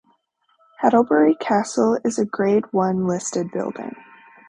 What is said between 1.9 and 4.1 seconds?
is a Grade One listed building.